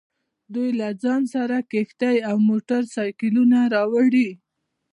[0.53, 4.29] دوی له ځان سره کښتۍ او موټر سایکلونه راوړي